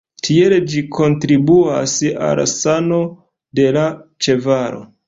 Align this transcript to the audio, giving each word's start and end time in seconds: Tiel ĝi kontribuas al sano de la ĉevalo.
Tiel 0.27 0.53
ĝi 0.71 0.81
kontribuas 0.95 1.93
al 2.29 2.43
sano 2.55 2.99
de 3.61 3.71
la 3.79 3.87
ĉevalo. 4.29 4.85